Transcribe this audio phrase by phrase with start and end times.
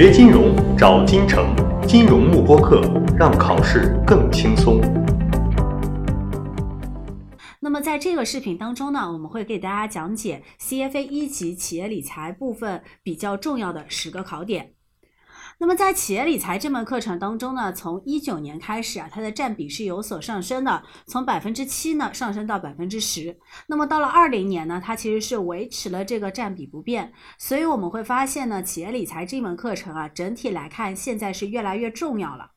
[0.00, 1.52] 学金融找金城，
[1.84, 2.80] 金融慕播课，
[3.18, 4.80] 让考试更轻松。
[7.58, 14.74] 那么在这个视频当中呢，我们会给大家讲解 CFA 一级企业理财部分比较重要的十个考点。
[15.60, 23.36] 那么在企业理财这门课程当中呢，从一九年开始啊，它的占比是有所上升的，从百分之七呢上升到百分之十。
[23.66, 27.12] 那么到了二零年呢，它其实是维持了这个占比不变。
[27.38, 32.52] 所以我们会发现呢，企业理财这门课程啊，整体来看现在是越来越重要了。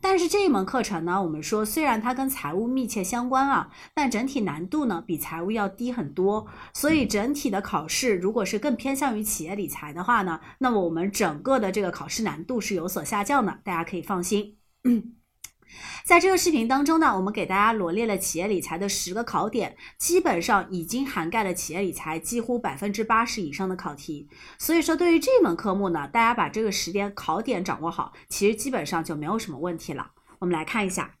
[0.00, 6.46] 但是这一门课程呢，我们说虽然它跟财务密切相关啊，但整体难度呢比财务要低很多。
[6.72, 14.56] 所以整体的考试如果是更偏向于企业理财的话呢，那么我们整个的这个考试难度是有所下降的，大家可以放心。
[16.04, 24.28] 在这个视频当中呢，我们给大家罗列了企业理财的十个考点，基本上已经涵盖了企业理财几乎百分之八十以上的考题。
[24.58, 30.12] 所以说，对于这门科目呢，大家把这个十点考点掌握好，其实基本上就没有什么问题了。
[30.38, 31.12] 我们来看一下。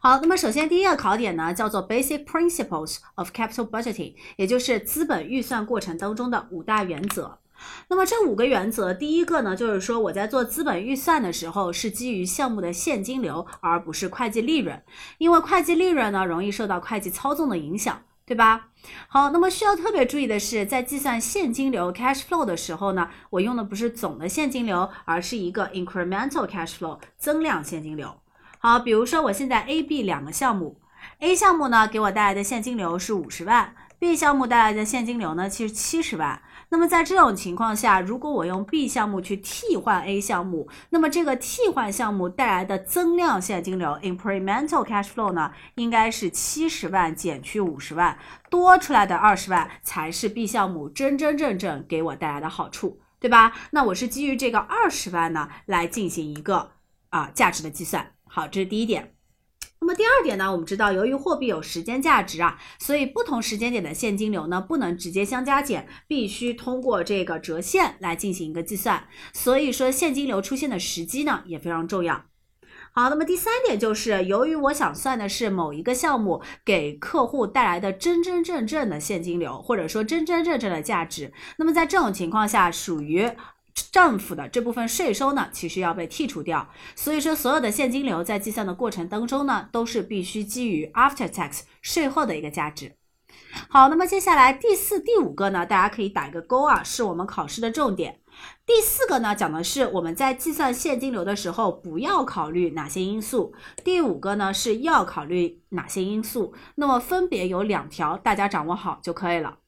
[0.00, 7.40] 好，那么首先第一个考点呢，叫做 Basic Principles of Capital Budgeting，也就是资本预算过程当中的五大原则。
[7.88, 14.82] 那么这五个原则，第一个呢，就是说我在做资本预算的时候是基于项目的现金流，而不是会计利润，
[15.18, 18.68] 因为会计利润呢容易受到会计操纵的影响，对吧？
[19.08, 28.14] 好，那么需要特别注意的是，在计算现金流 cash flow 的时候呢，我用的不是总的现金流，而是一个 incremental cash flow 增量现金流。
[28.58, 30.80] 好，比如说我现在 A、B 两个项目
[31.20, 33.74] ，A 项目呢给我带来的现金流是五十万
[34.04, 36.42] ，B 项目带来的现金流呢其实七十万。
[36.68, 48.18] 那么在这种情况下，如果我用 B 项目去替换 A 项目，那么这个替换项目带来的增量现金流 （incremental cash flow） 呢，应该是七十万减去五十万，
[48.50, 53.54] 多出来的二十万才是 B 项目真真正正给我带来的好处，对吧？
[53.70, 56.72] 那我是基于这个二十万呢来进行一个
[57.08, 58.12] 啊价值的计算。
[58.28, 59.13] 好，这是第一点。
[59.84, 69.06] 那么第二点呢，我们知道，由于货币有时间价值啊，所以不同时间点的现金流呢，不能直接相加减，必须通过这个折现来进行一个计算。
[69.34, 72.24] 所以说，现金流出现的时机呢，也非常重要。
[72.92, 83.30] 好，那么第三点就是，由于我想算的是某一个项目给客户带来的真真正正的现金流，或者说真真正正的价值，那么在这种情况下，属于。
[83.90, 86.68] 政府的这部分税收呢，其实要被剔除掉。
[86.94, 92.96] 所以说，所有的现金流在计算的过程当中呢，都是必须基于 after tax 税后的一个价值。
[93.68, 98.20] 好，那么接下来第四、第五个呢，大家可以打一个勾啊，是我们考试的重点。
[98.66, 103.54] 第四个呢，讲的是我们在计算现金流的时候不要考虑哪些因素。
[103.82, 106.54] 第五个呢，是要考虑哪些因素。
[106.76, 109.58] 那么分别有两条，大家掌握好就可以了。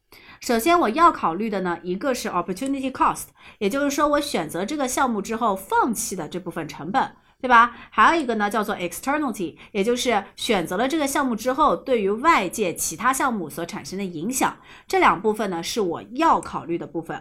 [0.47, 3.25] 首先我要考虑的呢，一个是 opportunity cost，
[3.59, 7.75] 也就是说我选择这个项目之后放弃的这部分成本，对吧？
[7.91, 14.59] 还有一个呢叫做 externality，也就是选择了这个项目之后对于外界其他项目所产生的影响。
[14.87, 17.21] 这两部分呢是我要考虑的部分。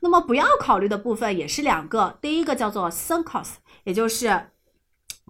[0.00, 3.52] 那么不要考虑的部分也是两个，第一个叫做 sunk cost，
[3.84, 4.48] 也就是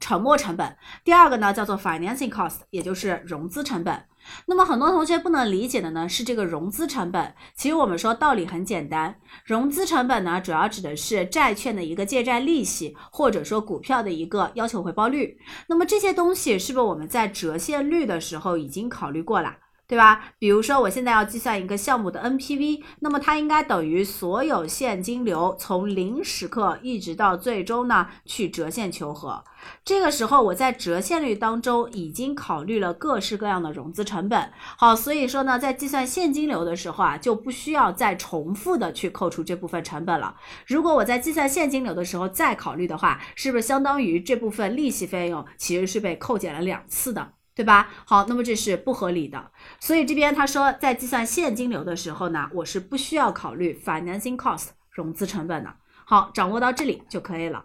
[0.00, 0.69] 沉没成本；
[1.04, 4.04] 第二个呢叫做 financing cost，也就是融资成本。
[4.47, 7.34] 那么很多同学不能理解的呢是这个融资成本。
[7.54, 9.14] 其实我们说道理很简单，
[9.44, 15.38] 融资成本呢主要指的是债券的一个借债利息，或者说股票的一个要求回报率。
[15.69, 19.56] 那么这些东西是不是我们在折现率的时候已经考虑过了？
[19.88, 20.34] 对吧？
[20.38, 29.43] 比如说，我现在要计算一个项目的 NPV，那么它应该等于所有现金流从零时刻一直到最终呢去折现求和。
[29.82, 34.53] 这个时候，我在折现率当中已经考虑了各式各样的融资成本。
[34.77, 40.37] 好，所以说呢，在计算现金流的时候啊，就不需要再重复的去扣除这部分成本了。
[40.66, 47.38] 如果我在计算现金流的时候再考虑的话，是不是相当于这部分利息费用其实是被扣减了两次的？
[47.58, 47.88] 对吧？
[48.04, 49.50] 好，那么这是不合理的。
[49.80, 55.71] 所以这边他说，在计算现金流的时候呢，我是不需要考虑 financing cost 融资成本的。
[56.04, 57.65] 好，掌握到这里就可以了。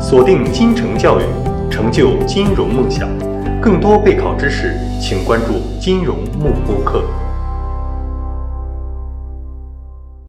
[0.00, 1.24] 锁定金城教育，
[1.72, 3.08] 成就金融梦想。
[3.60, 7.04] 更多备考知识，请关注金融幕播课。